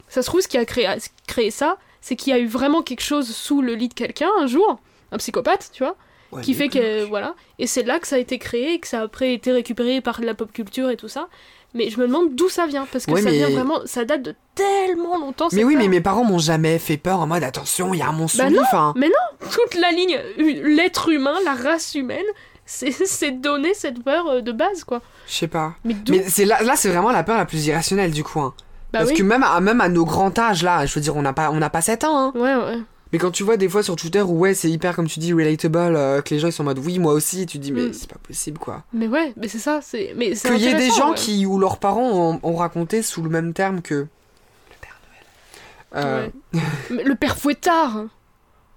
[0.07, 0.87] ça se trouve, ce qui a créé,
[1.27, 4.29] créé ça, c'est qu'il y a eu vraiment quelque chose sous le lit de quelqu'un
[4.39, 4.79] un jour,
[5.11, 5.97] un psychopathe, tu vois,
[6.31, 7.35] Ouais, qui fait que voilà.
[7.57, 10.01] Et c'est là que ça a été créé, et que ça a après été récupéré
[10.01, 11.27] par la pop culture et tout ça.
[11.75, 14.03] Mais je me demande d'où ça vient, parce que Ouais, ça mais- vient vraiment, ça
[14.05, 15.49] date de tellement longtemps.
[15.51, 15.83] Mais oui, peur.
[15.83, 18.39] mais mes parents m'ont jamais fait peur en mode attention, il y a un monstre
[18.39, 18.61] Bah non.
[18.61, 18.93] enfin.
[18.95, 22.25] Mais non, toute la ligne, l'être humain, la race humaine,
[22.65, 25.01] c'est donner cette peur euh, de base, quoi.
[25.27, 25.73] Je sais pas.
[25.83, 28.39] Mais c'est là, là c'est vraiment la peur la plus irrationnelle du coup.
[28.39, 28.53] hein.
[28.91, 29.17] Bah Parce oui.
[29.17, 31.51] que même à, même à nos grands âges là, je veux dire, on n'a pas,
[31.51, 32.17] on n'a pas 7 ans.
[32.17, 32.31] Hein.
[32.35, 32.79] Ouais, ouais.
[33.11, 35.33] Mais quand tu vois des fois sur Twitter où ouais, c'est hyper comme tu dis
[35.33, 37.71] relatable, euh, que les gens ils sont en mode oui moi aussi, tu te dis
[37.71, 37.93] mais Mm.
[37.93, 38.83] c'est pas possible quoi.
[38.93, 40.13] Mais ouais, mais c'est ça, c'est.
[40.15, 41.15] Mais c'est Qu'il y ait des gens ouais.
[41.15, 44.07] qui ou leurs parents ont, ont raconté sous le même terme que le
[44.81, 44.99] Père
[45.93, 46.05] Noël.
[46.05, 46.61] Euh, Ouais.
[46.91, 48.03] Mais le père Fouettard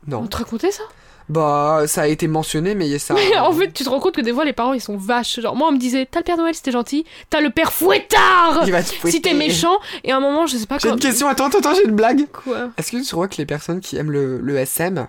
[0.07, 0.21] Non.
[0.21, 0.85] On te racontait ça?
[1.33, 3.15] Bah, ça a été mentionné, mais ça.
[3.15, 5.41] Mais en fait, tu te rends compte que des fois, les parents, ils sont vaches.
[5.41, 7.07] Genre, moi, on me disait, t'as le Père Noël, c'était gentil.
[7.31, 9.79] T'as le Père Fouettard Il va te Si t'es méchant.
[10.05, 10.93] Et à un moment, je sais pas J'ai quoi.
[10.93, 12.27] une question, attends, attends, attends, j'ai une blague.
[12.45, 12.69] Quoi?
[12.77, 15.07] Est-ce que tu crois que les personnes qui aiment le, le SM,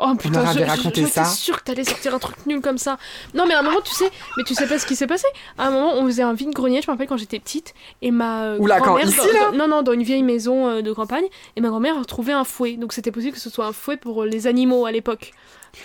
[0.00, 1.24] Oh putain, leur je, avait je- raconté j'étais ça.
[1.24, 2.98] sûre que t'allais sortir un truc nul comme ça.
[3.34, 5.26] Non, mais à un moment, tu sais, mais tu sais pas ce qui s'est passé.
[5.58, 8.42] À un moment, on faisait un vide-grenier, je me rappelle quand j'étais petite, et ma
[8.44, 9.06] euh, Oula, quand grand-mère.
[9.08, 11.24] Ici, dans- là Non, non, dans une vieille maison euh, de campagne,
[11.56, 12.72] et ma grand-mère a retrouvé un fouet.
[12.76, 15.32] Donc c'était possible que ce soit un fouet pour les animaux à l'époque.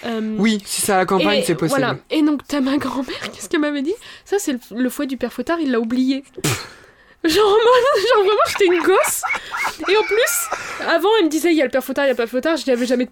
[0.06, 1.80] Euh, oui, si c'est à la campagne, c'est possible.
[1.82, 1.98] Voilà.
[2.10, 3.94] Et donc, t'as ma grand-mère, qu'est-ce qu'elle m'avait dit?
[4.26, 6.24] Ça, c'est le, le fouet du père Fouettard, il l'a oublié.
[7.24, 9.22] Genre, genre vraiment, j'étais une gosse.
[9.90, 12.10] Et en plus, avant, elle me disait, il y a le père Fouettard, il y
[12.10, 13.08] a le père Fouettard, je n'avais jamais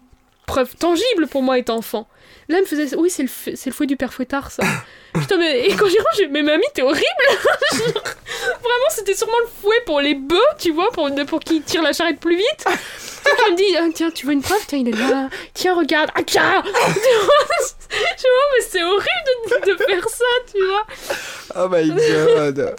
[0.52, 2.08] preuve tangible pour moi étant enfant.
[2.50, 4.64] Là, elle me faisait, oui, c'est le, fouet du père Fouettard, ça.
[5.14, 7.06] Putain, mais, et quand j'ai- mais mamie, t'es horrible
[7.72, 11.94] Vraiment, c'était sûrement le fouet pour les bœufs, tu vois, pour, pour qu'ils tirent la
[11.94, 12.66] charrette plus vite.
[12.66, 14.66] Donc, elle me dit, Ah, tiens, tu veux une preuve?
[14.68, 15.30] Tiens, il est là.
[15.54, 16.10] Tiens, regarde.
[16.16, 16.70] Ah, tiens Tu
[17.90, 21.64] vois, mais c'est horrible de, de faire ça, tu vois.
[21.64, 22.76] Oh my god.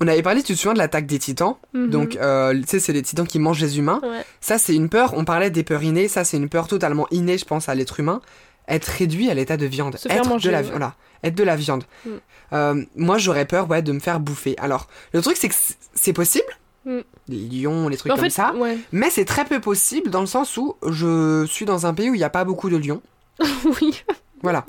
[0.00, 1.90] On avait parlé, tu te souviens de l'attaque des titans Mhm.
[1.90, 4.00] Donc, euh, tu sais, c'est les titans qui mangent les humains.
[4.02, 4.24] Ouais.
[4.40, 7.38] Ça, c'est une peur, on parlait des peurs innées, ça, c'est une peur totalement innée,
[7.38, 8.20] je pense, à l'être humain.
[8.68, 9.96] Être réduit à l'état de viande.
[9.96, 10.68] Se être manger, de la ouais.
[10.70, 11.84] voilà, être de la viande.
[12.04, 12.10] Mm.
[12.52, 14.54] Euh, moi, j'aurais peur, ouais, de me faire bouffer.
[14.58, 15.54] Alors, le truc, c'est que
[15.94, 16.44] c'est possible.
[16.84, 16.98] Mm.
[17.28, 18.54] Les lions, les trucs comme fait, ça.
[18.54, 18.76] ouais.
[18.92, 22.14] Mais c'est très peu possible dans le sens où je suis dans un pays où
[22.14, 23.02] il n'y a pas beaucoup de lions.
[23.80, 24.02] oui.
[24.42, 24.64] Voilà.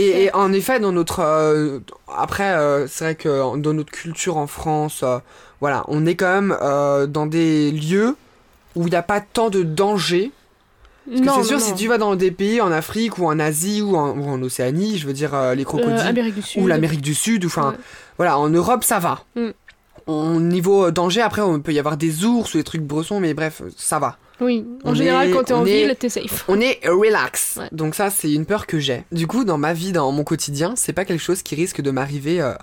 [0.00, 1.20] Et, et en effet, dans notre.
[1.20, 1.78] euh,
[2.16, 5.18] après, euh, c'est vrai que dans notre culture en France, euh,
[5.60, 6.56] voilà, on est quand même
[7.08, 8.16] dans des lieux
[8.76, 10.30] où il n'y a pas tant de danger.
[11.08, 13.38] Parce que c'est sûr, non, si tu vas dans des pays en Afrique ou en
[13.40, 15.96] Asie ou en, ou en Océanie, je veux dire les crocodiles
[16.56, 17.76] ou l'Amérique du Sud, ou enfin, Ouais.
[18.16, 19.24] voilà, en Europe, ça va.
[19.34, 19.48] Mm.
[20.06, 23.34] Au niveau danger, après, on peut y avoir des ours ou des trucs bressons, mais
[23.34, 24.18] bref, ça va.
[24.40, 26.44] Oui, en On général, est- quand t'es en est- ville, t'es safe.
[26.48, 27.56] On est relax.
[27.58, 27.68] Ouais.
[27.72, 29.04] Donc ça, c'est une peur que j'ai.
[29.12, 31.90] Du coup, dans ma vie, dans mon quotidien, c'est pas quelque chose qui risque de
[31.90, 32.54] m'arriver euh,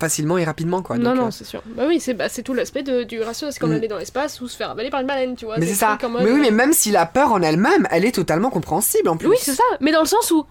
[0.00, 0.96] facilement et rapidement, quoi.
[0.96, 1.60] non, Donc, non, euh, c'est sûr.
[1.76, 3.50] Bah oui, c'est bah, c'est tout l'aspect du ratio.
[3.50, 3.76] C'est comme Mm.
[3.76, 5.58] aller dans l'espace ou se faire avaler par une baleine, tu vois.
[5.58, 5.98] Mais c'est ça.
[6.08, 9.16] mode, Mais oui, mais même si la peur en elle-même, elle est totalement compréhensible en
[9.16, 9.26] plus.
[9.28, 9.64] Oui, c'est ça.
[9.80, 10.46] Mais dans le sens où,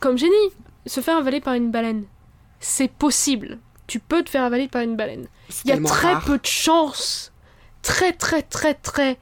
[0.00, 2.04] comme j'ai dit, se faire avaler par une baleine,
[2.60, 3.58] c'est possible.
[3.86, 5.26] Tu peux te faire avaler par une baleine.
[5.64, 6.24] Il y a très rare.
[6.24, 7.32] peu de chances.
[7.82, 9.18] Très, très, très, très.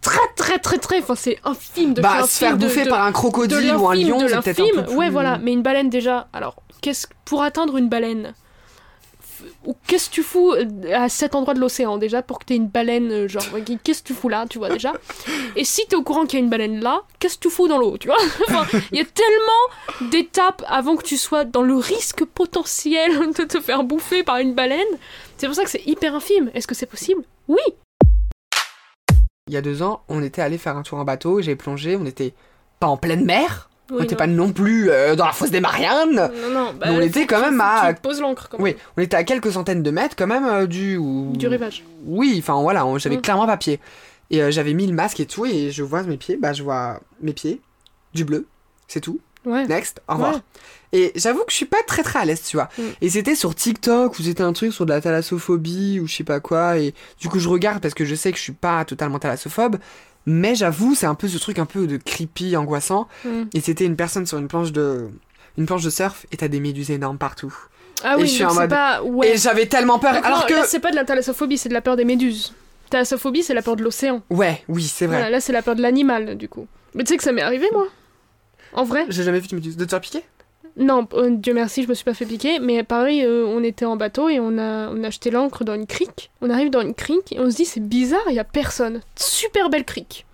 [0.00, 0.98] Très, très, très, très.
[1.00, 4.20] Enfin, c'est infime de Bah, faire se faire bouffer par un crocodile ou un lion,
[4.20, 4.96] c'est peut-être un peu plus...
[4.96, 5.38] Ouais, voilà.
[5.38, 6.28] Mais une baleine, déjà.
[6.32, 8.34] Alors, qu'est-ce pour atteindre une baleine
[9.86, 12.68] qu'est-ce que tu fous euh, à cet endroit de l'océan déjà pour que t'aies une
[12.68, 13.44] baleine euh, genre
[13.84, 14.92] qu'est-ce que tu fous là tu vois déjà?
[15.56, 17.68] Et si t'es au courant qu'il y a une baleine là qu'est-ce que tu fous
[17.68, 18.16] dans l'eau tu vois?
[18.48, 23.44] Enfin, il y a tellement d'étapes avant que tu sois dans le risque potentiel de
[23.44, 24.86] te faire bouffer par une baleine
[25.36, 27.22] c'est pour ça que c'est hyper infime est-ce que c'est possible?
[27.48, 27.60] Oui
[29.48, 31.96] Il y a deux ans, on était allé faire un tour en bateau, j'ai plongé,
[31.96, 32.34] on était
[32.80, 36.14] pas en pleine mer, on n'était pas non plus euh, dans la fosse des Mariannes.
[36.14, 38.76] non non bah, Mais on était faut- quand même à- tu poses l'encre quand Oui,
[38.96, 40.96] on était à quelques centaines de mètres quand même euh, du...
[40.98, 43.22] ou- du rivage Oui, enfin voilà, j'avais Mm.
[43.22, 43.80] clairement pas pied.
[44.30, 46.62] Et euh, j'avais mis le masque et tout, et je vois mes pieds, bah je
[46.62, 47.62] vois mes pieds,
[48.12, 48.46] du bleu,
[48.86, 49.18] c'est tout.
[49.48, 50.34] Ouais Next, au revoir.
[50.34, 50.40] Ouais.
[50.92, 52.68] Et j'avoue que je suis pas très très à l'aise, tu vois.
[52.78, 52.82] Mm.
[53.02, 56.24] Et c'était sur TikTok, où c'était un truc sur de la thalassophobie, ou je sais
[56.24, 58.84] pas quoi, et du coup je regarde parce que je sais que je suis pas
[58.84, 59.76] totalement thalassophobe,
[60.26, 63.06] mais j'avoue, c'est un peu ce truc un peu de creepy, angoissant.
[63.24, 63.42] Mm.
[63.54, 65.08] Et c'était une personne sur une planche de...
[65.58, 67.52] Une planche de surf, et t'as des méduses énormes partout.
[68.04, 70.46] ah Et oui je suis en mode- pas ouais Et j'avais tellement peur, Donc alors
[70.48, 70.66] non, que...
[70.68, 72.54] c'est pas de la thalassophobie, c'est de la peur des méduses.
[72.90, 74.22] Thalassophobie, c'est la peur de l'océan.
[74.30, 75.16] Ouais, oui, c'est vrai.
[75.16, 76.66] Voilà, là, c'est la peur de l'animal, du coup.
[76.94, 77.86] Mais tu sais que ça m'est arrivé, moi
[78.72, 79.76] En vrai J'ai jamais vu de méduse.
[79.76, 80.22] De te faire piquer?
[80.76, 82.60] Non, euh, Dieu merci, je me suis pas fait piquer.
[82.60, 85.74] Mais pareil, euh, on était en bateau et on a, on a jeté l'ancre dans
[85.74, 86.30] une crique.
[86.40, 89.00] On arrive dans une crique et on se dit, c'est bizarre, il y a personne.
[89.16, 90.24] Super belle crique.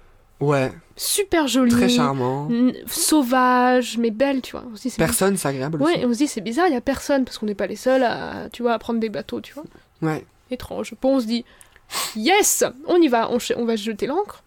[0.41, 1.71] Ouais, Super jolie.
[1.71, 2.49] très charmant.
[2.87, 4.65] Sauvage, mais belle, tu vois.
[4.73, 6.01] On se dit, Personne, c'est agréable Ouais, aussi.
[6.03, 7.25] et on se dit, c'est bizarre, il y a personne.
[7.25, 9.65] Parce qu'on n'est pas les seuls à, tu vois, à prendre des bateaux, tu vois.
[10.03, 10.25] Ouais.
[10.51, 10.91] étrange.
[10.91, 11.45] Puis on se dit,
[12.17, 14.43] yes, on y va, on, on va jeter l'encre.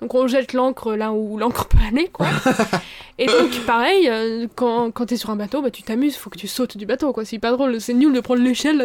[0.00, 2.26] Donc on jette l'encre là où l'encre peut aller, quoi.
[3.18, 6.38] Et donc pareil, euh, quand, quand t'es sur un bateau, bah tu t'amuses, faut que
[6.38, 7.24] tu sautes du bateau, quoi.
[7.24, 8.82] C'est pas drôle, c'est nul de prendre l'échelle,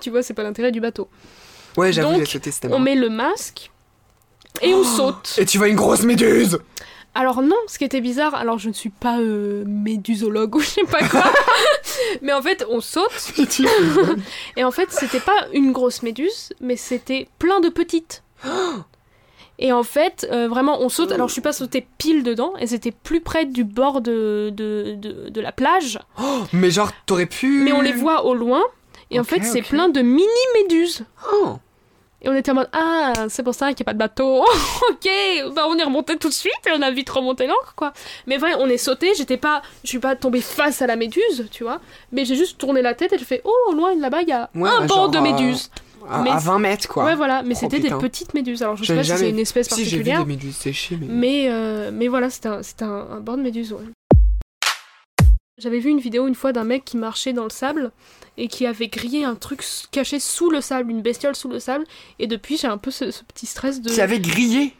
[0.00, 1.08] tu vois, c'est pas l'intérêt du bateau.
[1.76, 3.70] Ouais, j'avoue, j'ai sauté, c'était On met le masque
[4.62, 5.34] et on saute.
[5.38, 6.58] Et tu vois une grosse méduse
[7.14, 10.66] Alors non, ce qui était bizarre, alors je ne suis pas euh, médusologue ou je
[10.66, 11.24] sais pas quoi,
[12.22, 13.32] mais en fait on saute
[14.56, 18.22] Et en fait c'était pas une grosse méduse, mais c'était plein de petites.
[19.58, 21.12] Et en fait, euh, vraiment, on saute.
[21.12, 24.94] Alors, je suis pas sautée pile dedans, et c'était plus près du bord de, de,
[24.96, 25.98] de, de la plage.
[26.52, 27.62] Mais genre, t'aurais pu...
[27.62, 28.62] Mais on les voit au loin,
[29.10, 31.04] et en fait, c'est plein de mini-méduses.
[31.32, 31.58] Oh.
[32.24, 34.38] Et on était en mode Ah, c'est pour ça qu'il n'y a pas de bateau.
[34.90, 35.08] ok,
[35.54, 37.92] bah on est remonté tout de suite et on a vite remonté l'ancre, quoi.
[38.26, 41.46] Mais vrai, on est sauté, j'étais pas, je suis pas tombée face à la méduse,
[41.50, 41.80] tu vois.
[42.12, 44.32] Mais j'ai juste tourné la tête et j'ai fait Oh, au loin là-bas, il y
[44.32, 45.70] a Ouais, un banc genre, de euh, méduses.
[46.08, 47.04] À, Mais à c'est- 20 mètres, quoi.
[47.04, 48.62] Ouais, voilà, mais Oh, c'était des petites méduses.
[48.62, 50.20] Alors je sais pas si c'est une espèce Si, j'ai vu particulière.
[50.24, 51.06] des méduses séchées, mais.
[51.08, 53.84] Mais, euh, mais voilà, c'était un, un, un banc de méduses, ouais.
[55.56, 57.92] J'avais vu une vidéo une fois d'un mec qui marchait dans le sable
[58.36, 59.62] et qui avait grillé un truc
[59.92, 61.84] caché sous le sable, une bestiole sous le sable.
[62.18, 63.88] Et depuis, j'ai un peu ce, ce petit stress de.
[63.88, 64.74] Qui avait grillé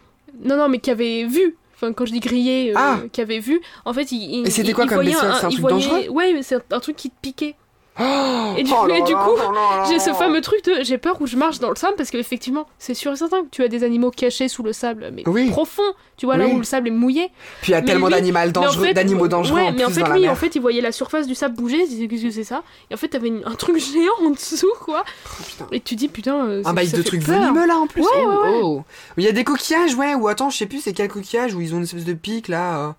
[0.45, 1.57] Non, non, mais qui avait vu.
[1.77, 2.99] Enfin, quand je dis grillé, euh, Ah.
[3.13, 3.61] qui avait vu.
[3.85, 4.41] En fait, il.
[4.41, 6.59] il- Et c'était quoi il comme bestiole C'est un truc voyait- dangereux Ouais, mais c'est
[6.73, 7.55] un truc qui te piquait.
[8.01, 9.41] Oh Et du- Oh coup,
[9.89, 12.67] J'ai ce fameux truc de j'ai peur où je marche dans le sable parce qu'effectivement,
[12.79, 15.49] c'est sûr et certain que tu as des animaux cachés sous le sable, mais Oui.
[15.51, 15.83] profond,
[16.17, 16.53] tu vois, là Oui.
[16.55, 17.31] où le sable est mouillé.
[17.63, 19.73] Puis il y a Mais tellement d'animaux Mais en dangereux, fait- d'animaux dangereux ouais, en
[19.73, 20.33] mais en fait, dans la lui, mer.
[20.33, 22.65] en fait, il voyait la surface du sable bouger, il disait qu'est-ce que c'est ça?
[22.91, 25.05] Et en fait, t'avais un truc géant en dessous, quoi.
[25.61, 25.65] Oh.
[25.71, 28.03] Et tu dis, putain, euh, Un bail de trucs venimeux là en plus.
[28.03, 28.61] Ouais, oh, ouais, ouais.
[28.63, 28.83] oh.
[29.19, 31.61] Il y a des coquillages, ouais, ou attends, je sais plus c'est quel coquillage où
[31.61, 32.77] ils ont une espèce de pic là.
[32.79, 32.91] euh.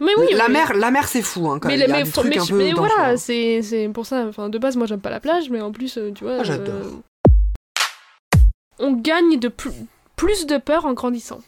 [0.00, 1.86] Mais oui, la mais- mer, la mer c'est fou hein quand Mais, même.
[1.86, 4.24] Il y mais, mais, un peu mais voilà, c'est c'est pour ça.
[4.28, 6.38] Enfin, de base, moi, j'aime pas la plage, mais en plus, euh, tu vois.
[6.40, 6.74] Ah, j'adore.
[8.78, 9.72] on gagne de plus,
[10.16, 11.40] plus de peur en grandissant.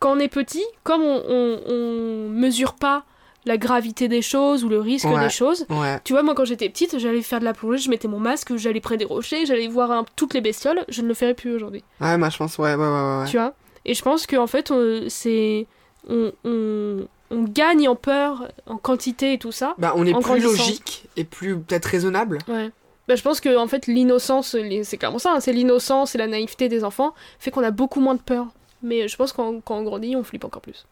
[0.00, 3.04] Quand on est petit, comme on, on, on mesure pas
[3.46, 5.20] la gravité des choses ou le risque Ouais.
[5.20, 5.98] des choses, Ouais.
[6.04, 8.56] Tu vois, moi quand j'étais petite, j'allais faire de la plongée, je mettais mon masque,
[8.56, 11.54] j'allais près des rochers, j'allais voir un- toutes les bestioles, je ne le ferai plus
[11.54, 11.84] aujourd'hui.
[12.00, 13.24] Ouais, moi je pense, ouais, ouais, ouais, ouais.
[13.30, 13.54] Tu vois?
[13.86, 14.72] Et je pense qu'en fait,
[15.08, 15.66] c'est.
[16.08, 19.74] On, on, on gagne en peur, en quantité et tout ça.
[19.78, 22.38] Bah, on est plus logique et plus peut-être raisonnable.
[22.48, 22.70] Ouais.
[23.08, 26.26] Bah, je pense que en fait, l'innocence, c'est clairement ça, hein, c'est l'innocence et la
[26.26, 28.46] naïveté des enfants, fait qu'on a beaucoup moins de peur.
[28.82, 30.86] Mais je pense qu'en quand on grandit, on flippe encore plus.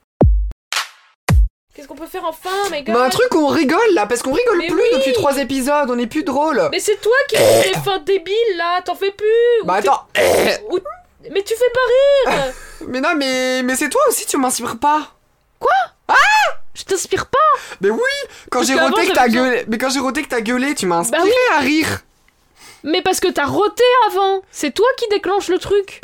[1.74, 4.22] Qu'est-ce qu'on peut faire enfin, mes gars Bah, un truc où on rigole là, parce
[4.22, 4.88] qu'on rigole Mais plus oui.
[4.98, 6.60] depuis trois épisodes, on est plus drôle.
[6.70, 10.06] Mais c'est toi qui fais des fins débiles là, t'en fais plus Bah, attends.
[10.70, 10.78] ou-
[11.30, 12.52] Mais tu fais pas rire
[12.88, 15.12] Mais non, mais, mais c'est toi aussi, tu m'inspires pas.
[16.74, 17.38] Je t'inspire pas
[17.82, 18.00] Mais oui,
[18.50, 20.96] quand j'ai roté que t'as gueulé, mais quand j'ai roté que t'as gueulé, tu m'as
[20.98, 21.56] inspiré Bah oui.
[21.56, 22.00] à rire.
[22.82, 26.00] Mais parce que t'as roté avant C'est toi qui déclenche le truc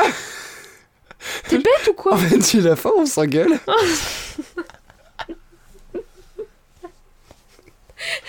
[1.48, 3.58] T'es bête ou quoi En fait, tu la fin, on s'engueule.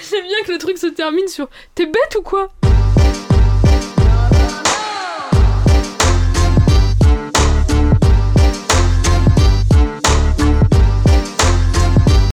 [0.10, 2.50] J'aime bien que le truc se termine sur T'es bête ou quoi?